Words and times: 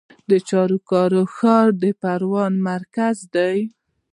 د 0.29 0.31
چاریکار 0.49 1.11
ښار 1.35 1.67
د 1.81 1.85
پروان 2.01 2.53
مرکز 2.69 3.15
دی 3.35 3.57